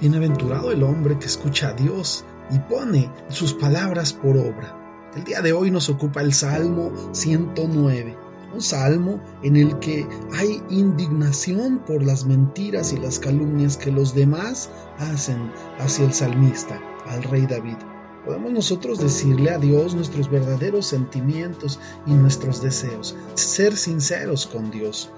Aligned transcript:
Bienaventurado 0.00 0.72
el 0.72 0.82
hombre 0.82 1.18
que 1.18 1.26
escucha 1.26 1.68
a 1.68 1.72
Dios 1.74 2.24
y 2.50 2.58
pone 2.58 3.10
sus 3.28 3.52
palabras 3.52 4.14
por 4.14 4.38
obra. 4.38 5.10
El 5.14 5.24
día 5.24 5.42
de 5.42 5.52
hoy 5.52 5.70
nos 5.70 5.90
ocupa 5.90 6.22
el 6.22 6.32
Salmo 6.32 6.90
109, 7.12 8.16
un 8.54 8.62
salmo 8.62 9.20
en 9.42 9.56
el 9.56 9.78
que 9.78 10.06
hay 10.32 10.62
indignación 10.70 11.80
por 11.80 12.02
las 12.02 12.24
mentiras 12.24 12.94
y 12.94 12.96
las 12.96 13.18
calumnias 13.18 13.76
que 13.76 13.92
los 13.92 14.14
demás 14.14 14.70
hacen 14.98 15.52
hacia 15.78 16.06
el 16.06 16.14
salmista, 16.14 16.80
al 17.06 17.22
rey 17.24 17.44
David. 17.44 17.76
Podemos 18.24 18.52
nosotros 18.52 18.98
decirle 18.98 19.50
a 19.50 19.58
Dios 19.58 19.94
nuestros 19.94 20.30
verdaderos 20.30 20.86
sentimientos 20.86 21.78
y 22.06 22.12
nuestros 22.12 22.62
deseos, 22.62 23.16
ser 23.34 23.76
sinceros 23.76 24.46
con 24.46 24.70
Dios. 24.70 25.10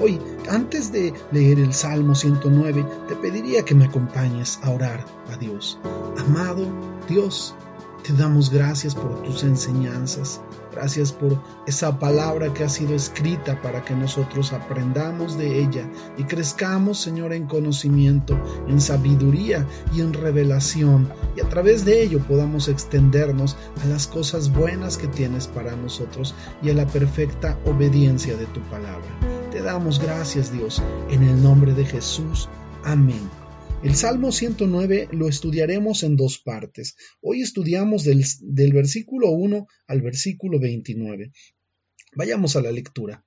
Hoy, 0.00 0.20
antes 0.50 0.90
de 0.90 1.12
leer 1.30 1.60
el 1.60 1.72
Salmo 1.72 2.14
109, 2.14 2.84
te 3.08 3.16
pediría 3.16 3.64
que 3.64 3.74
me 3.74 3.84
acompañes 3.84 4.58
a 4.62 4.70
orar 4.70 5.04
a 5.32 5.36
Dios. 5.36 5.78
Amado 6.18 6.66
Dios, 7.08 7.54
te 8.02 8.12
damos 8.12 8.50
gracias 8.50 8.94
por 8.94 9.22
tus 9.22 9.42
enseñanzas, 9.42 10.40
gracias 10.72 11.12
por 11.12 11.40
esa 11.66 11.98
palabra 11.98 12.52
que 12.54 12.64
ha 12.64 12.68
sido 12.68 12.94
escrita 12.94 13.60
para 13.60 13.84
que 13.84 13.94
nosotros 13.94 14.52
aprendamos 14.52 15.36
de 15.36 15.60
ella 15.60 15.88
y 16.16 16.24
crezcamos, 16.24 16.98
Señor, 16.98 17.32
en 17.32 17.46
conocimiento, 17.46 18.38
en 18.66 18.80
sabiduría 18.80 19.66
y 19.92 20.00
en 20.00 20.12
revelación, 20.12 21.08
y 21.36 21.40
a 21.40 21.48
través 21.48 21.84
de 21.84 22.02
ello 22.02 22.20
podamos 22.20 22.68
extendernos 22.68 23.56
a 23.82 23.86
las 23.86 24.06
cosas 24.06 24.52
buenas 24.52 24.96
que 24.96 25.08
tienes 25.08 25.46
para 25.46 25.76
nosotros 25.76 26.34
y 26.62 26.70
a 26.70 26.74
la 26.74 26.86
perfecta 26.86 27.58
obediencia 27.64 28.36
de 28.36 28.46
tu 28.46 28.60
palabra. 28.62 29.08
Te 29.50 29.62
damos 29.62 29.98
gracias, 29.98 30.52
Dios, 30.52 30.82
en 31.10 31.22
el 31.22 31.42
nombre 31.42 31.72
de 31.72 31.84
Jesús. 31.84 32.48
Amén. 32.84 33.47
El 33.80 33.94
Salmo 33.94 34.32
109 34.32 35.08
lo 35.12 35.28
estudiaremos 35.28 36.02
en 36.02 36.16
dos 36.16 36.40
partes. 36.40 36.96
Hoy 37.20 37.42
estudiamos 37.42 38.02
del, 38.02 38.72
versículo 38.72 39.30
1 39.30 39.68
al 39.86 40.02
versículo 40.02 40.58
29. 40.58 41.30
Vayamos 42.16 42.56
a 42.56 42.60
la 42.60 42.72
lectura. 42.72 43.24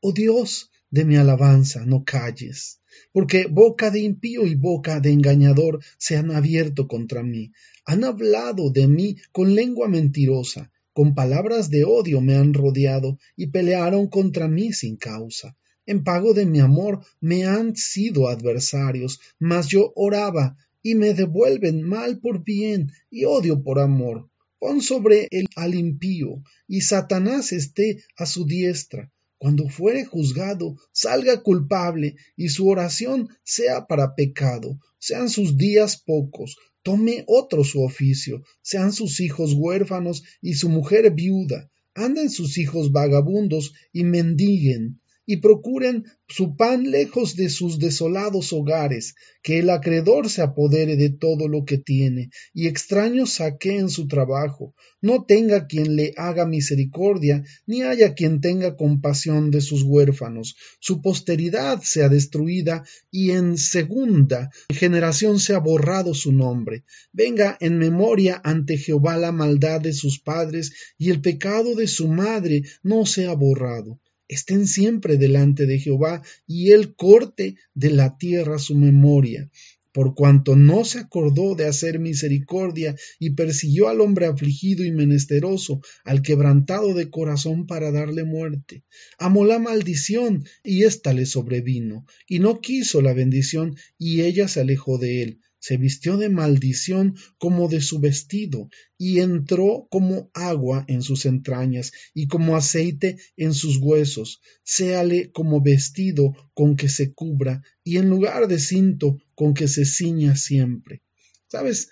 Oh 0.00 0.12
Dios 0.12 0.70
de 0.90 1.06
mi 1.06 1.16
alabanza, 1.16 1.86
no 1.86 2.04
calles, 2.04 2.82
porque 3.12 3.46
boca 3.46 3.90
de 3.90 4.00
impío 4.00 4.46
y 4.46 4.54
boca 4.56 5.00
de 5.00 5.10
engañador 5.10 5.82
se 5.96 6.18
han 6.18 6.32
abierto 6.32 6.86
contra 6.86 7.22
mí. 7.22 7.52
Han 7.86 8.04
hablado 8.04 8.70
de 8.70 8.86
mí 8.86 9.16
con 9.32 9.54
lengua 9.54 9.88
mentirosa, 9.88 10.70
con 10.92 11.14
palabras 11.14 11.70
de 11.70 11.84
odio 11.84 12.20
me 12.20 12.36
han 12.36 12.52
rodeado 12.52 13.18
y 13.36 13.46
pelearon 13.46 14.08
contra 14.08 14.48
mí 14.48 14.70
sin 14.74 14.96
causa. 14.96 15.56
En 15.86 16.02
pago 16.02 16.32
de 16.32 16.46
mi 16.46 16.60
amor 16.60 17.04
me 17.20 17.44
han 17.44 17.76
sido 17.76 18.28
adversarios, 18.28 19.20
mas 19.38 19.68
yo 19.68 19.92
oraba 19.96 20.56
y 20.82 20.94
me 20.94 21.12
devuelven 21.12 21.82
mal 21.82 22.20
por 22.20 22.42
bien 22.42 22.90
y 23.10 23.24
odio 23.24 23.62
por 23.62 23.78
amor. 23.78 24.30
Pon 24.58 24.80
sobre 24.80 25.28
el 25.30 25.46
al 25.56 25.74
impío 25.74 26.42
y 26.66 26.80
Satanás 26.80 27.52
esté 27.52 28.02
a 28.16 28.24
su 28.24 28.46
diestra. 28.46 29.12
Cuando 29.36 29.68
fuere 29.68 30.06
juzgado, 30.06 30.76
salga 30.90 31.42
culpable 31.42 32.16
y 32.34 32.48
su 32.48 32.66
oración 32.68 33.28
sea 33.42 33.86
para 33.86 34.14
pecado. 34.14 34.78
Sean 34.98 35.28
sus 35.28 35.58
días 35.58 35.98
pocos, 35.98 36.56
tome 36.82 37.24
otro 37.26 37.62
su 37.62 37.82
oficio, 37.82 38.42
sean 38.62 38.92
sus 38.92 39.20
hijos 39.20 39.52
huérfanos 39.52 40.22
y 40.40 40.54
su 40.54 40.70
mujer 40.70 41.10
viuda, 41.10 41.70
anden 41.94 42.30
sus 42.30 42.56
hijos 42.56 42.90
vagabundos 42.90 43.74
y 43.92 44.04
mendiguen 44.04 45.00
y 45.26 45.38
procuren 45.38 46.04
su 46.28 46.56
pan 46.56 46.90
lejos 46.90 47.36
de 47.36 47.48
sus 47.48 47.78
desolados 47.78 48.52
hogares, 48.52 49.14
que 49.42 49.58
el 49.58 49.70
acreedor 49.70 50.28
se 50.28 50.42
apodere 50.42 50.96
de 50.96 51.10
todo 51.10 51.48
lo 51.48 51.64
que 51.64 51.78
tiene, 51.78 52.30
y 52.52 52.66
extraños 52.66 53.34
saqueen 53.34 53.88
su 53.88 54.08
trabajo, 54.08 54.74
no 55.00 55.24
tenga 55.24 55.66
quien 55.66 55.96
le 55.96 56.12
haga 56.16 56.46
misericordia, 56.46 57.44
ni 57.66 57.82
haya 57.82 58.14
quien 58.14 58.40
tenga 58.40 58.76
compasión 58.76 59.50
de 59.50 59.60
sus 59.60 59.82
huérfanos, 59.82 60.56
su 60.80 61.02
posteridad 61.02 61.80
sea 61.82 62.08
destruida, 62.08 62.84
y 63.10 63.30
en 63.32 63.58
segunda 63.58 64.50
generación 64.70 65.40
sea 65.40 65.58
borrado 65.58 66.14
su 66.14 66.32
nombre. 66.32 66.84
Venga 67.12 67.56
en 67.60 67.78
memoria 67.78 68.40
ante 68.44 68.78
Jehová 68.78 69.16
la 69.16 69.32
maldad 69.32 69.80
de 69.80 69.92
sus 69.92 70.18
padres, 70.20 70.72
y 70.98 71.10
el 71.10 71.20
pecado 71.20 71.74
de 71.74 71.86
su 71.86 72.08
madre 72.08 72.62
no 72.82 73.06
sea 73.06 73.34
borrado 73.34 74.00
estén 74.28 74.66
siempre 74.66 75.16
delante 75.16 75.66
de 75.66 75.78
Jehová, 75.78 76.22
y 76.46 76.72
él 76.72 76.94
corte 76.94 77.56
de 77.74 77.90
la 77.90 78.16
tierra 78.18 78.58
su 78.58 78.74
memoria, 78.74 79.50
por 79.92 80.14
cuanto 80.16 80.56
no 80.56 80.84
se 80.84 80.98
acordó 80.98 81.54
de 81.54 81.66
hacer 81.66 82.00
misericordia 82.00 82.96
y 83.20 83.30
persiguió 83.30 83.88
al 83.88 84.00
hombre 84.00 84.26
afligido 84.26 84.84
y 84.84 84.90
menesteroso, 84.90 85.80
al 86.04 86.20
quebrantado 86.20 86.94
de 86.94 87.10
corazón 87.10 87.66
para 87.66 87.92
darle 87.92 88.24
muerte. 88.24 88.82
Amó 89.18 89.44
la 89.44 89.60
maldición 89.60 90.44
y 90.64 90.82
ésta 90.82 91.12
le 91.12 91.26
sobrevino, 91.26 92.06
y 92.26 92.40
no 92.40 92.60
quiso 92.60 93.02
la 93.02 93.12
bendición 93.12 93.76
y 93.96 94.22
ella 94.22 94.48
se 94.48 94.60
alejó 94.60 94.98
de 94.98 95.22
él 95.22 95.40
se 95.64 95.78
vistió 95.78 96.18
de 96.18 96.28
maldición 96.28 97.16
como 97.38 97.68
de 97.68 97.80
su 97.80 97.98
vestido, 97.98 98.68
y 98.98 99.20
entró 99.20 99.88
como 99.90 100.30
agua 100.34 100.84
en 100.88 101.00
sus 101.00 101.24
entrañas, 101.24 101.92
y 102.12 102.26
como 102.26 102.54
aceite 102.54 103.16
en 103.38 103.54
sus 103.54 103.78
huesos, 103.78 104.42
séale 104.62 105.32
como 105.32 105.62
vestido 105.62 106.34
con 106.52 106.76
que 106.76 106.90
se 106.90 107.14
cubra, 107.14 107.62
y 107.82 107.96
en 107.96 108.10
lugar 108.10 108.46
de 108.46 108.58
cinto 108.58 109.16
con 109.34 109.54
que 109.54 109.66
se 109.66 109.86
ciña 109.86 110.36
siempre. 110.36 111.00
¿Sabes? 111.48 111.88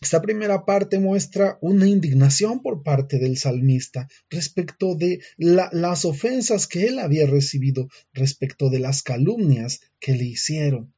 Esta 0.00 0.22
primera 0.22 0.64
parte 0.64 0.98
muestra 0.98 1.58
una 1.60 1.86
indignación 1.86 2.62
por 2.62 2.82
parte 2.82 3.18
del 3.18 3.36
salmista 3.36 4.08
respecto 4.30 4.94
de 4.94 5.20
las 5.36 6.06
ofensas 6.06 6.66
que 6.66 6.86
él 6.86 6.98
había 6.98 7.26
recibido, 7.26 7.90
respecto 8.14 8.70
de 8.70 8.78
las 8.78 9.02
calumnias 9.02 9.80
que 10.00 10.14
le 10.14 10.24
hicieron. 10.24 10.94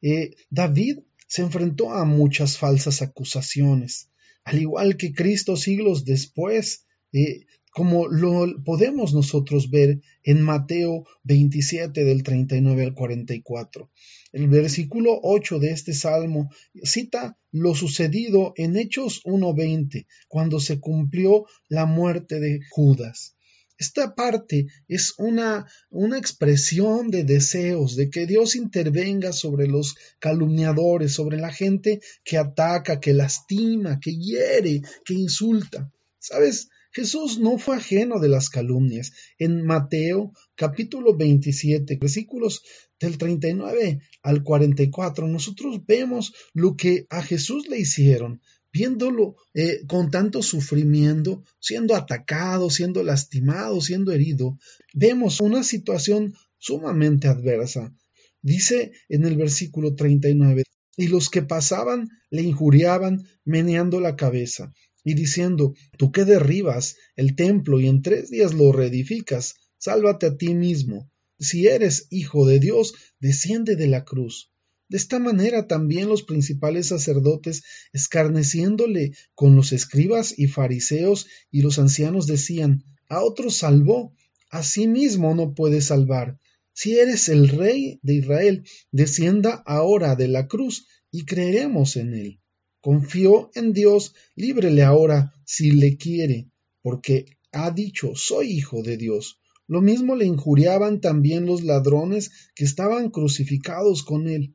Eh, 0.00 0.36
David 0.48 1.00
se 1.28 1.42
enfrentó 1.42 1.92
a 1.92 2.04
muchas 2.04 2.58
falsas 2.58 3.02
acusaciones, 3.02 4.10
al 4.42 4.60
igual 4.60 4.96
que 4.96 5.12
Cristo 5.12 5.56
siglos 5.56 6.04
después, 6.04 6.86
eh, 7.12 7.44
como 7.70 8.08
lo 8.08 8.46
podemos 8.64 9.14
nosotros 9.14 9.70
ver 9.70 10.00
en 10.24 10.40
Mateo 10.42 11.06
27 11.22 12.02
del 12.02 12.22
39 12.24 12.82
al 12.82 12.94
44. 12.94 13.90
El 14.32 14.48
versículo 14.48 15.20
8 15.22 15.58
de 15.58 15.70
este 15.70 15.92
salmo 15.94 16.50
cita 16.82 17.38
lo 17.52 17.74
sucedido 17.74 18.52
en 18.56 18.76
Hechos 18.76 19.22
1.20, 19.24 20.06
cuando 20.28 20.60
se 20.60 20.80
cumplió 20.80 21.46
la 21.68 21.86
muerte 21.86 22.40
de 22.40 22.60
Judas. 22.70 23.36
Esta 23.78 24.16
parte 24.16 24.66
es 24.88 25.14
una, 25.18 25.66
una 25.88 26.18
expresión 26.18 27.10
de 27.10 27.22
deseos, 27.22 27.94
de 27.94 28.10
que 28.10 28.26
Dios 28.26 28.56
intervenga 28.56 29.32
sobre 29.32 29.68
los 29.68 29.94
calumniadores, 30.18 31.12
sobre 31.12 31.38
la 31.38 31.52
gente 31.52 32.00
que 32.24 32.38
ataca, 32.38 32.98
que 32.98 33.12
lastima, 33.12 34.00
que 34.00 34.16
hiere, 34.16 34.82
que 35.04 35.14
insulta. 35.14 35.92
¿Sabes? 36.18 36.68
Jesús 36.90 37.38
no 37.38 37.58
fue 37.58 37.76
ajeno 37.76 38.18
de 38.18 38.28
las 38.28 38.50
calumnias. 38.50 39.12
En 39.38 39.64
Mateo 39.64 40.32
capítulo 40.56 41.16
27, 41.16 41.98
versículos 42.00 42.62
del 42.98 43.16
39 43.16 44.00
al 44.22 44.42
44, 44.42 45.28
nosotros 45.28 45.86
vemos 45.86 46.32
lo 46.52 46.76
que 46.76 47.06
a 47.10 47.22
Jesús 47.22 47.68
le 47.68 47.78
hicieron 47.78 48.40
viéndolo 48.72 49.36
eh, 49.54 49.82
con 49.86 50.10
tanto 50.10 50.42
sufrimiento, 50.42 51.42
siendo 51.58 51.94
atacado, 51.94 52.70
siendo 52.70 53.02
lastimado, 53.02 53.80
siendo 53.80 54.12
herido, 54.12 54.58
vemos 54.94 55.40
una 55.40 55.62
situación 55.62 56.34
sumamente 56.58 57.28
adversa. 57.28 57.94
Dice 58.42 58.92
en 59.08 59.24
el 59.24 59.36
versículo 59.36 59.94
39, 59.94 60.64
y 60.96 61.06
los 61.06 61.30
que 61.30 61.42
pasaban 61.42 62.08
le 62.30 62.42
injuriaban 62.42 63.26
meneando 63.44 64.00
la 64.00 64.16
cabeza 64.16 64.72
y 65.04 65.14
diciendo, 65.14 65.74
tú 65.96 66.12
que 66.12 66.24
derribas 66.24 66.96
el 67.16 67.34
templo 67.36 67.80
y 67.80 67.88
en 67.88 68.02
tres 68.02 68.30
días 68.30 68.52
lo 68.52 68.72
reedificas, 68.72 69.54
sálvate 69.78 70.26
a 70.26 70.36
ti 70.36 70.54
mismo. 70.54 71.10
Si 71.38 71.66
eres 71.68 72.08
hijo 72.10 72.46
de 72.46 72.58
Dios, 72.58 72.94
desciende 73.20 73.76
de 73.76 73.86
la 73.86 74.04
cruz. 74.04 74.50
De 74.88 74.96
esta 74.96 75.18
manera 75.18 75.66
también 75.66 76.08
los 76.08 76.22
principales 76.22 76.86
sacerdotes, 76.86 77.62
escarneciéndole 77.92 79.12
con 79.34 79.54
los 79.54 79.72
escribas 79.72 80.38
y 80.38 80.46
fariseos 80.46 81.26
y 81.50 81.60
los 81.60 81.78
ancianos, 81.78 82.26
decían 82.26 82.84
A 83.08 83.22
otro 83.22 83.50
salvó, 83.50 84.14
a 84.50 84.62
sí 84.62 84.86
mismo 84.86 85.34
no 85.34 85.54
puede 85.54 85.82
salvar. 85.82 86.38
Si 86.72 86.98
eres 86.98 87.28
el 87.28 87.48
rey 87.48 87.98
de 88.02 88.14
Israel, 88.14 88.64
descienda 88.90 89.62
ahora 89.66 90.16
de 90.16 90.28
la 90.28 90.46
cruz 90.46 90.86
y 91.10 91.26
creeremos 91.26 91.96
en 91.96 92.14
él. 92.14 92.40
Confió 92.80 93.50
en 93.54 93.72
Dios, 93.72 94.14
líbrele 94.36 94.84
ahora 94.84 95.34
si 95.44 95.72
le 95.72 95.96
quiere, 95.96 96.48
porque 96.80 97.26
ha 97.52 97.70
dicho 97.72 98.12
soy 98.14 98.52
hijo 98.52 98.82
de 98.82 98.96
Dios. 98.96 99.38
Lo 99.66 99.82
mismo 99.82 100.16
le 100.16 100.24
injuriaban 100.24 101.00
también 101.02 101.44
los 101.44 101.62
ladrones 101.62 102.30
que 102.54 102.64
estaban 102.64 103.10
crucificados 103.10 104.02
con 104.02 104.28
él. 104.28 104.54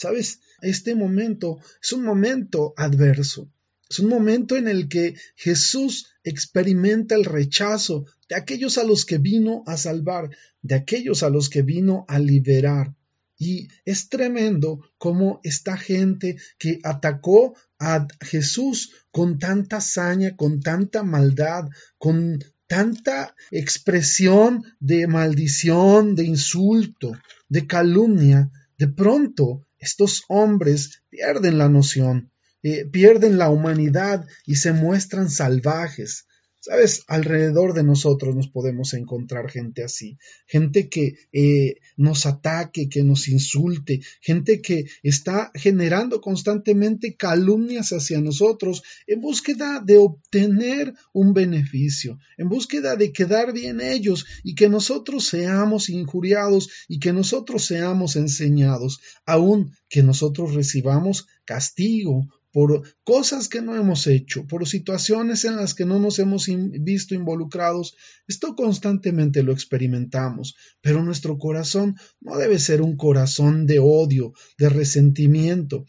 Sabes, 0.00 0.40
este 0.62 0.94
momento 0.94 1.58
es 1.82 1.92
un 1.92 2.04
momento 2.04 2.72
adverso. 2.78 3.52
Es 3.90 3.98
un 3.98 4.08
momento 4.08 4.56
en 4.56 4.66
el 4.66 4.88
que 4.88 5.14
Jesús 5.36 6.06
experimenta 6.24 7.14
el 7.16 7.26
rechazo 7.26 8.06
de 8.26 8.36
aquellos 8.36 8.78
a 8.78 8.84
los 8.84 9.04
que 9.04 9.18
vino 9.18 9.62
a 9.66 9.76
salvar, 9.76 10.30
de 10.62 10.74
aquellos 10.74 11.22
a 11.22 11.28
los 11.28 11.50
que 11.50 11.60
vino 11.60 12.06
a 12.08 12.18
liberar. 12.18 12.94
Y 13.36 13.68
es 13.84 14.08
tremendo 14.08 14.80
cómo 14.96 15.38
esta 15.42 15.76
gente 15.76 16.38
que 16.56 16.78
atacó 16.82 17.54
a 17.78 18.06
Jesús 18.22 18.94
con 19.10 19.38
tanta 19.38 19.76
hazaña, 19.76 20.34
con 20.34 20.62
tanta 20.62 21.02
maldad, 21.02 21.64
con 21.98 22.42
tanta 22.66 23.34
expresión 23.50 24.64
de 24.78 25.06
maldición, 25.06 26.14
de 26.14 26.24
insulto, 26.24 27.12
de 27.50 27.66
calumnia, 27.66 28.50
de 28.78 28.88
pronto 28.88 29.66
estos 29.80 30.24
hombres 30.28 31.02
pierden 31.08 31.58
la 31.58 31.68
noción, 31.68 32.30
eh, 32.62 32.84
pierden 32.84 33.38
la 33.38 33.48
humanidad 33.48 34.26
y 34.46 34.56
se 34.56 34.72
muestran 34.72 35.30
salvajes, 35.30 36.26
Sabes, 36.62 37.04
alrededor 37.06 37.72
de 37.72 37.82
nosotros 37.82 38.36
nos 38.36 38.48
podemos 38.48 38.92
encontrar 38.92 39.50
gente 39.50 39.82
así, 39.82 40.18
gente 40.46 40.90
que 40.90 41.14
eh, 41.32 41.76
nos 41.96 42.26
ataque, 42.26 42.90
que 42.90 43.02
nos 43.02 43.28
insulte, 43.28 44.02
gente 44.20 44.60
que 44.60 44.84
está 45.02 45.50
generando 45.54 46.20
constantemente 46.20 47.16
calumnias 47.16 47.94
hacia 47.94 48.20
nosotros 48.20 48.82
en 49.06 49.22
búsqueda 49.22 49.80
de 49.82 49.96
obtener 49.96 50.92
un 51.14 51.32
beneficio, 51.32 52.18
en 52.36 52.50
búsqueda 52.50 52.94
de 52.94 53.10
quedar 53.10 53.54
bien 53.54 53.80
ellos 53.80 54.26
y 54.44 54.54
que 54.54 54.68
nosotros 54.68 55.28
seamos 55.28 55.88
injuriados 55.88 56.68
y 56.88 56.98
que 56.98 57.14
nosotros 57.14 57.64
seamos 57.64 58.16
enseñados, 58.16 59.00
aun 59.24 59.72
que 59.88 60.02
nosotros 60.02 60.54
recibamos 60.54 61.26
castigo 61.46 62.28
por 62.52 62.82
cosas 63.04 63.48
que 63.48 63.62
no 63.62 63.76
hemos 63.76 64.06
hecho, 64.06 64.46
por 64.46 64.66
situaciones 64.66 65.44
en 65.44 65.56
las 65.56 65.74
que 65.74 65.84
no 65.84 65.98
nos 65.98 66.18
hemos 66.18 66.46
visto 66.80 67.14
involucrados. 67.14 67.96
Esto 68.26 68.54
constantemente 68.54 69.42
lo 69.42 69.52
experimentamos, 69.52 70.56
pero 70.80 71.02
nuestro 71.02 71.38
corazón 71.38 71.96
no 72.20 72.36
debe 72.36 72.58
ser 72.58 72.82
un 72.82 72.96
corazón 72.96 73.66
de 73.66 73.78
odio, 73.78 74.32
de 74.58 74.68
resentimiento, 74.68 75.84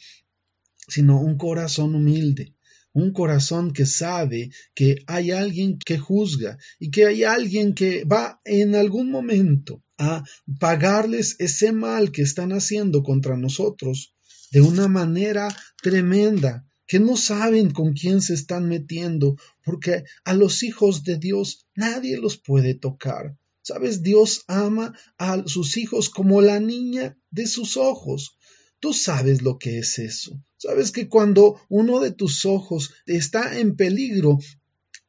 sino 0.88 1.20
un 1.20 1.38
corazón 1.38 1.96
humilde, 1.96 2.56
un 2.94 3.12
corazón 3.14 3.72
que 3.72 3.86
sabe 3.86 4.52
que 4.76 4.98
hay 5.08 5.32
alguien 5.32 5.80
que 5.80 5.98
juzga 5.98 6.58
y 6.80 6.92
que 6.92 7.06
hay 7.06 7.24
alguien 7.24 7.74
que 7.74 8.04
va 8.04 8.42
en 8.44 8.76
algún 8.76 9.10
momento 9.10 9.84
a 9.98 10.24
pagarles 10.60 11.36
ese 11.40 11.72
mal 11.72 12.12
que 12.12 12.24
están 12.24 12.52
haciendo 12.52 13.04
contra 13.04 13.38
nosotros 13.38 14.14
de 14.52 14.62
una 14.62 14.88
manera 14.88 15.48
tremenda, 15.82 16.68
que 16.86 17.00
no 17.00 17.16
saben 17.16 17.72
con 17.72 17.94
quién 17.94 18.22
se 18.22 18.34
están 18.34 18.68
metiendo, 18.68 19.38
porque 19.64 20.04
a 20.26 20.34
los 20.34 20.62
hijos 20.62 21.04
de 21.04 21.18
Dios 21.18 21.66
nadie 21.74 22.18
los 22.18 22.38
puede 22.38 22.76
tocar. 22.76 23.38
Sabes, 23.62 24.02
Dios 24.02 24.44
ama 24.48 24.94
a 25.18 25.44
sus 25.48 25.78
hijos 25.78 26.10
como 26.10 26.42
la 26.42 26.60
niña 26.60 27.18
de 27.30 27.48
sus 27.48 27.78
ojos. 27.78 28.38
Tú 28.80 28.92
sabes 28.94 29.42
lo 29.42 29.58
que 29.58 29.78
es 29.78 30.00
eso. 30.00 30.44
Sabes 30.58 30.92
que 30.92 31.08
cuando 31.08 31.62
uno 31.70 32.00
de 32.00 32.12
tus 32.12 32.46
ojos 32.46 32.92
está 33.06 33.58
en 33.60 33.76
peligro, 33.76 34.40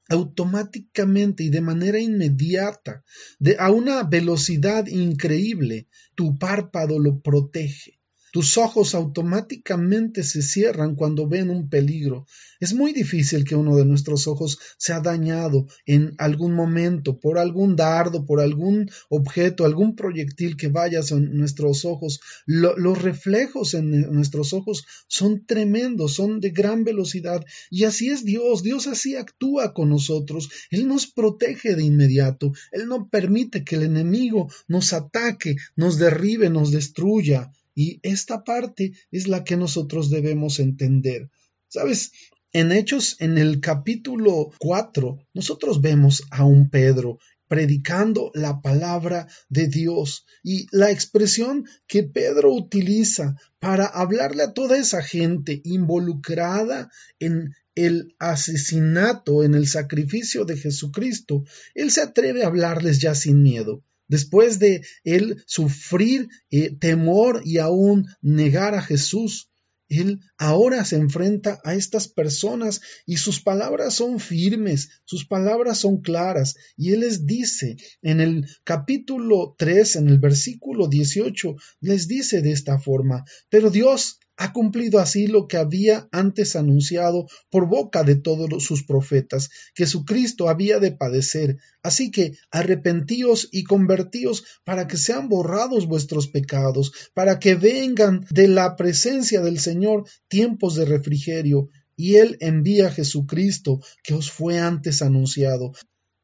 automáticamente 0.08 1.44
y 1.44 1.48
de 1.48 1.62
manera 1.62 1.98
inmediata, 1.98 3.02
de, 3.38 3.56
a 3.58 3.70
una 3.70 4.02
velocidad 4.04 4.86
increíble, 4.86 5.88
tu 6.14 6.38
párpado 6.38 6.98
lo 6.98 7.20
protege. 7.20 8.01
Tus 8.32 8.56
ojos 8.56 8.94
automáticamente 8.94 10.22
se 10.22 10.40
cierran 10.40 10.94
cuando 10.94 11.28
ven 11.28 11.50
un 11.50 11.68
peligro. 11.68 12.26
Es 12.60 12.72
muy 12.72 12.94
difícil 12.94 13.44
que 13.44 13.56
uno 13.56 13.76
de 13.76 13.84
nuestros 13.84 14.26
ojos 14.26 14.58
sea 14.78 15.00
dañado 15.00 15.66
en 15.84 16.14
algún 16.16 16.54
momento 16.54 17.20
por 17.20 17.38
algún 17.38 17.76
dardo, 17.76 18.24
por 18.24 18.40
algún 18.40 18.90
objeto, 19.10 19.66
algún 19.66 19.96
proyectil 19.96 20.56
que 20.56 20.68
vaya 20.68 21.00
en 21.10 21.36
nuestros 21.36 21.84
ojos. 21.84 22.20
los 22.46 23.02
reflejos 23.02 23.74
en 23.74 23.90
nuestros 24.12 24.54
ojos 24.54 24.86
son 25.08 25.44
tremendos, 25.44 26.14
son 26.14 26.40
de 26.40 26.50
gran 26.50 26.84
velocidad. 26.84 27.44
Y 27.68 27.84
así 27.84 28.08
es 28.08 28.24
Dios. 28.24 28.62
Dios 28.62 28.86
así 28.86 29.14
actúa 29.14 29.74
con 29.74 29.90
nosotros. 29.90 30.48
Él 30.70 30.88
nos 30.88 31.06
protege 31.06 31.76
de 31.76 31.84
inmediato. 31.84 32.52
Él 32.70 32.88
no 32.88 33.10
permite 33.10 33.62
que 33.62 33.76
el 33.76 33.82
enemigo 33.82 34.50
nos 34.68 34.94
ataque, 34.94 35.56
nos 35.76 35.98
derribe, 35.98 36.48
nos 36.48 36.70
destruya. 36.70 37.52
Y 37.74 38.00
esta 38.02 38.44
parte 38.44 38.92
es 39.10 39.28
la 39.28 39.44
que 39.44 39.56
nosotros 39.56 40.10
debemos 40.10 40.58
entender. 40.60 41.30
¿Sabes? 41.68 42.12
En 42.52 42.70
Hechos, 42.70 43.16
en 43.18 43.38
el 43.38 43.60
capítulo 43.60 44.50
4, 44.58 45.26
nosotros 45.32 45.80
vemos 45.80 46.24
a 46.30 46.44
un 46.44 46.68
Pedro 46.68 47.18
predicando 47.48 48.30
la 48.34 48.62
palabra 48.62 49.26
de 49.50 49.68
Dios 49.68 50.24
y 50.42 50.66
la 50.70 50.90
expresión 50.90 51.66
que 51.86 52.02
Pedro 52.02 52.52
utiliza 52.52 53.36
para 53.58 53.84
hablarle 53.84 54.42
a 54.42 54.52
toda 54.54 54.78
esa 54.78 55.02
gente 55.02 55.60
involucrada 55.64 56.90
en 57.18 57.54
el 57.74 58.14
asesinato, 58.18 59.44
en 59.44 59.54
el 59.54 59.66
sacrificio 59.66 60.44
de 60.44 60.56
Jesucristo, 60.56 61.44
él 61.74 61.90
se 61.90 62.02
atreve 62.02 62.44
a 62.44 62.46
hablarles 62.46 63.00
ya 63.00 63.14
sin 63.14 63.42
miedo. 63.42 63.82
Después 64.12 64.58
de 64.58 64.84
él 65.04 65.42
sufrir 65.46 66.28
eh, 66.50 66.76
temor 66.78 67.40
y 67.46 67.56
aún 67.56 68.06
negar 68.20 68.74
a 68.74 68.82
Jesús, 68.82 69.48
él 69.88 70.20
ahora 70.36 70.84
se 70.84 70.96
enfrenta 70.96 71.62
a 71.64 71.74
estas 71.74 72.08
personas 72.08 72.82
y 73.06 73.16
sus 73.16 73.40
palabras 73.40 73.94
son 73.94 74.20
firmes, 74.20 74.90
sus 75.06 75.26
palabras 75.26 75.78
son 75.78 76.02
claras. 76.02 76.56
Y 76.76 76.92
él 76.92 77.00
les 77.00 77.24
dice 77.24 77.78
en 78.02 78.20
el 78.20 78.46
capítulo 78.64 79.54
3, 79.56 79.96
en 79.96 80.08
el 80.08 80.18
versículo 80.18 80.88
18, 80.88 81.56
les 81.80 82.06
dice 82.06 82.42
de 82.42 82.52
esta 82.52 82.78
forma, 82.78 83.24
pero 83.48 83.70
Dios 83.70 84.18
ha 84.42 84.52
cumplido 84.52 84.98
así 84.98 85.28
lo 85.28 85.46
que 85.46 85.56
había 85.56 86.08
antes 86.10 86.56
anunciado 86.56 87.28
por 87.48 87.68
boca 87.68 88.02
de 88.02 88.16
todos 88.16 88.64
sus 88.64 88.82
profetas, 88.82 89.50
que 89.72 89.86
su 89.86 90.04
Cristo 90.04 90.48
había 90.48 90.80
de 90.80 90.90
padecer. 90.90 91.58
Así 91.80 92.10
que 92.10 92.36
arrepentíos 92.50 93.48
y 93.52 93.62
convertíos 93.62 94.42
para 94.64 94.88
que 94.88 94.96
sean 94.96 95.28
borrados 95.28 95.86
vuestros 95.86 96.26
pecados, 96.26 96.92
para 97.14 97.38
que 97.38 97.54
vengan 97.54 98.26
de 98.30 98.48
la 98.48 98.74
presencia 98.74 99.42
del 99.42 99.60
Señor 99.60 100.06
tiempos 100.26 100.74
de 100.74 100.86
refrigerio, 100.86 101.68
y 101.94 102.16
Él 102.16 102.36
envía 102.40 102.88
a 102.88 102.90
Jesucristo, 102.90 103.80
que 104.02 104.14
os 104.14 104.28
fue 104.28 104.58
antes 104.58 105.02
anunciado. 105.02 105.72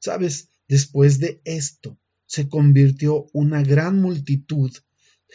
Sabes, 0.00 0.48
después 0.66 1.20
de 1.20 1.40
esto, 1.44 1.96
se 2.26 2.48
convirtió 2.48 3.26
una 3.32 3.62
gran 3.62 4.00
multitud 4.00 4.72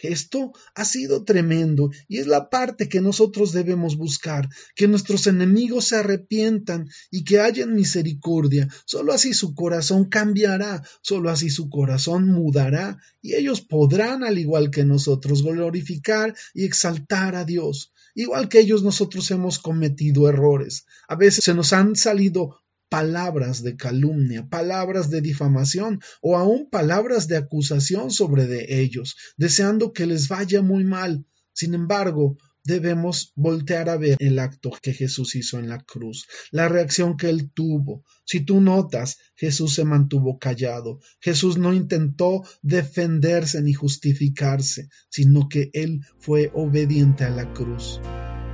esto 0.02 0.52
ha 0.74 0.84
sido 0.84 1.24
tremendo 1.24 1.90
y 2.08 2.18
es 2.18 2.26
la 2.26 2.50
parte 2.50 2.88
que 2.88 3.00
nosotros 3.00 3.52
debemos 3.52 3.96
buscar, 3.96 4.48
que 4.74 4.88
nuestros 4.88 5.26
enemigos 5.26 5.86
se 5.86 5.96
arrepientan 5.96 6.88
y 7.10 7.24
que 7.24 7.40
hayan 7.40 7.74
misericordia. 7.74 8.68
Solo 8.84 9.12
así 9.12 9.34
su 9.34 9.54
corazón 9.54 10.06
cambiará, 10.06 10.82
solo 11.00 11.30
así 11.30 11.50
su 11.50 11.70
corazón 11.70 12.26
mudará 12.26 12.98
y 13.22 13.34
ellos 13.34 13.60
podrán, 13.60 14.24
al 14.24 14.38
igual 14.38 14.70
que 14.70 14.84
nosotros, 14.84 15.42
glorificar 15.42 16.34
y 16.52 16.64
exaltar 16.64 17.36
a 17.36 17.44
Dios. 17.44 17.92
Igual 18.14 18.48
que 18.48 18.60
ellos 18.60 18.84
nosotros 18.84 19.30
hemos 19.32 19.58
cometido 19.58 20.28
errores. 20.28 20.86
A 21.08 21.16
veces 21.16 21.44
se 21.44 21.54
nos 21.54 21.72
han 21.72 21.96
salido 21.96 22.60
palabras 22.94 23.64
de 23.64 23.74
calumnia, 23.74 24.46
palabras 24.48 25.10
de 25.10 25.20
difamación 25.20 26.00
o 26.22 26.36
aún 26.36 26.70
palabras 26.70 27.26
de 27.26 27.36
acusación 27.36 28.12
sobre 28.12 28.46
de 28.46 28.82
ellos, 28.82 29.16
deseando 29.36 29.92
que 29.92 30.06
les 30.06 30.28
vaya 30.28 30.62
muy 30.62 30.84
mal. 30.84 31.26
Sin 31.52 31.74
embargo, 31.74 32.36
debemos 32.62 33.32
voltear 33.34 33.88
a 33.88 33.96
ver 33.96 34.16
el 34.20 34.38
acto 34.38 34.70
que 34.80 34.92
Jesús 34.92 35.34
hizo 35.34 35.58
en 35.58 35.68
la 35.68 35.80
cruz, 35.80 36.28
la 36.52 36.68
reacción 36.68 37.16
que 37.16 37.30
él 37.30 37.50
tuvo. 37.52 38.04
Si 38.24 38.42
tú 38.42 38.60
notas, 38.60 39.16
Jesús 39.34 39.74
se 39.74 39.84
mantuvo 39.84 40.38
callado, 40.38 41.00
Jesús 41.18 41.58
no 41.58 41.74
intentó 41.74 42.44
defenderse 42.62 43.60
ni 43.60 43.72
justificarse, 43.72 44.88
sino 45.08 45.48
que 45.48 45.70
él 45.72 46.02
fue 46.20 46.52
obediente 46.54 47.24
a 47.24 47.30
la 47.30 47.52
cruz. 47.52 48.00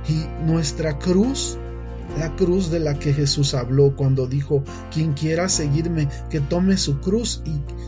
Y 0.09 0.25
nuestra 0.47 0.97
cruz 0.97 1.59
la 2.17 2.35
cruz 2.35 2.69
de 2.71 2.79
la 2.79 2.97
que 2.99 3.13
Jesús 3.13 3.53
habló 3.53 3.95
cuando 3.95 4.27
dijo, 4.27 4.63
quien 4.93 5.13
quiera 5.13 5.49
seguirme, 5.49 6.07
que 6.29 6.39
tome 6.39 6.77
su 6.77 6.99
cruz 6.99 7.41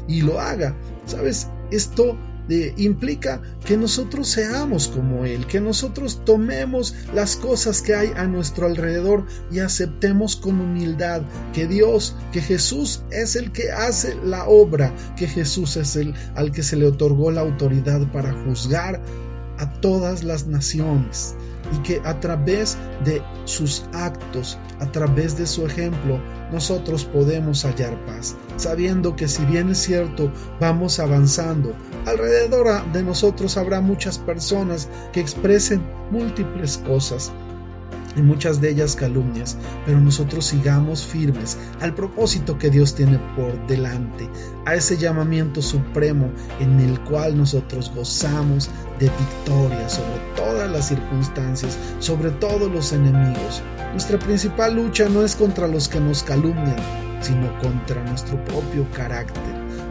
y, 0.07 0.21
lo 0.21 0.39
haga. 0.39 0.75
¿Sabes? 1.05 1.47
Esto 1.71 2.17
eh, 2.49 2.73
implica 2.77 3.41
que 3.65 3.77
nosotros 3.77 4.27
seamos 4.27 4.89
como 4.89 5.25
Él, 5.25 5.47
que 5.47 5.61
nosotros 5.61 6.21
tomemos 6.25 6.93
las 7.13 7.37
cosas 7.37 7.81
que 7.81 7.95
hay 7.95 8.11
a 8.15 8.25
nuestro 8.25 8.65
alrededor 8.65 9.25
y 9.49 9.59
aceptemos 9.59 10.35
con 10.35 10.59
humildad 10.59 11.21
que 11.53 11.67
Dios, 11.67 12.15
que 12.31 12.41
Jesús 12.41 13.03
es 13.11 13.37
el 13.37 13.51
que 13.51 13.71
hace 13.71 14.15
la 14.23 14.45
obra, 14.47 14.93
que 15.15 15.27
Jesús 15.27 15.77
es 15.77 15.95
el 15.95 16.13
al 16.35 16.51
que 16.51 16.63
se 16.63 16.75
le 16.75 16.85
otorgó 16.85 17.31
la 17.31 17.41
autoridad 17.41 18.11
para 18.11 18.33
juzgar 18.33 19.01
a 19.63 19.71
todas 19.79 20.23
las 20.23 20.45
naciones 20.45 21.35
y 21.71 21.81
que 21.83 22.01
a 22.03 22.19
través 22.19 22.77
de 23.05 23.21
sus 23.45 23.85
actos, 23.93 24.57
a 24.81 24.91
través 24.91 25.37
de 25.37 25.47
su 25.47 25.65
ejemplo, 25.65 26.19
nosotros 26.51 27.05
podemos 27.05 27.63
hallar 27.63 28.05
paz, 28.05 28.35
sabiendo 28.57 29.15
que 29.15 29.29
si 29.29 29.45
bien 29.45 29.69
es 29.69 29.77
cierto, 29.77 30.33
vamos 30.59 30.99
avanzando, 30.99 31.73
alrededor 32.05 32.91
de 32.91 33.03
nosotros 33.03 33.55
habrá 33.55 33.79
muchas 33.79 34.19
personas 34.19 34.89
que 35.13 35.21
expresen 35.21 35.81
múltiples 36.11 36.77
cosas, 36.77 37.31
y 38.15 38.21
muchas 38.21 38.61
de 38.61 38.69
ellas 38.69 38.95
calumnias, 38.95 39.57
pero 39.85 39.99
nosotros 39.99 40.45
sigamos 40.45 41.05
firmes 41.05 41.57
al 41.81 41.93
propósito 41.93 42.57
que 42.57 42.69
Dios 42.69 42.95
tiene 42.95 43.19
por 43.35 43.65
delante, 43.67 44.29
a 44.65 44.75
ese 44.75 44.97
llamamiento 44.97 45.61
supremo 45.61 46.29
en 46.59 46.79
el 46.79 46.99
cual 47.01 47.37
nosotros 47.37 47.91
gozamos 47.95 48.69
de 48.99 49.09
victoria 49.09 49.89
sobre 49.89 50.19
todas 50.35 50.69
las 50.71 50.87
circunstancias, 50.87 51.77
sobre 51.99 52.31
todos 52.31 52.71
los 52.71 52.91
enemigos. 52.93 53.61
Nuestra 53.91 54.19
principal 54.19 54.75
lucha 54.75 55.07
no 55.09 55.23
es 55.23 55.35
contra 55.35 55.67
los 55.67 55.87
que 55.87 55.99
nos 55.99 56.23
calumnian, 56.23 56.77
sino 57.21 57.57
contra 57.59 58.03
nuestro 58.03 58.43
propio 58.45 58.85
carácter, 58.91 59.41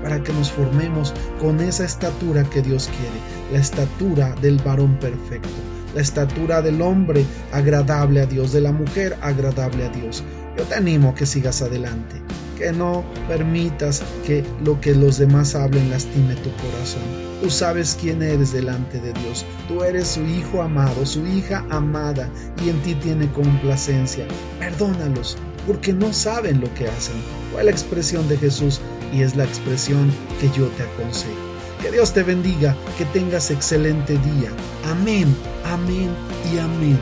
para 0.03 0.23
que 0.23 0.33
nos 0.33 0.51
formemos 0.51 1.15
con 1.41 1.61
esa 1.61 1.85
estatura 1.85 2.45
que 2.45 2.63
Dios 2.63 2.89
quiere, 2.89 3.53
la 3.53 3.59
estatura 3.59 4.35
del 4.41 4.59
varón 4.59 4.99
perfecto 4.99 5.49
la 5.95 6.01
estatura 6.01 6.63
del 6.63 6.83
hombre 6.83 7.25
agradable 7.53 8.21
a 8.21 8.27
Dios, 8.27 8.53
de 8.53 8.61
la 8.61 8.73
mujer 8.73 9.17
agradable 9.21 9.85
a 9.85 9.89
Dios. 9.89 10.25
Yo 10.57 10.65
te 10.65 10.75
animo 10.75 11.11
a 11.11 11.15
que 11.15 11.27
sigas 11.27 11.63
adelante, 11.63 12.17
que 12.59 12.73
no 12.73 13.05
permitas 13.27 14.03
que 14.27 14.45
lo 14.65 14.81
que 14.81 14.95
los 14.95 15.19
demás 15.19 15.55
hablen 15.55 15.91
lastime 15.91 16.35
tu 16.37 16.51
corazón. 16.57 17.03
Tú 17.43 17.51
sabes 17.51 17.97
quién 18.01 18.23
eres 18.23 18.53
delante 18.53 19.01
de 19.01 19.13
Dios. 19.15 19.45
Tú 19.67 19.83
eres 19.83 20.09
su 20.09 20.23
hijo 20.25 20.63
amado, 20.63 21.07
su 21.07 21.27
hija 21.27 21.65
amada, 21.71 22.29
y 22.65 22.69
en 22.69 22.81
ti 22.83 22.95
tiene 22.95 23.33
complacencia. 23.33 24.27
Perdónalos, 24.59 25.39
porque 25.67 25.93
no 25.93 26.13
saben 26.13 26.61
lo 26.61 26.73
que 26.75 26.87
hacen. 26.87 27.17
Fue 27.53 27.65
la 27.65 27.71
expresión 27.71 28.29
de 28.29 28.37
Jesús 28.37 28.81
y 29.13 29.23
es 29.23 29.35
la 29.37 29.45
expresión 29.45 30.11
que 30.41 30.49
yo 30.57 30.69
te 30.69 30.83
aconsejo. 30.83 31.52
Dios 31.93 32.15
te 32.15 32.23
bendiga, 32.23 32.75
que 32.97 33.05
tengas 33.05 33.51
excelente 33.51 34.15
día. 34.15 34.51
Amén, 34.87 35.37
amén 35.67 36.09
y 36.51 36.59
amén. 36.59 36.99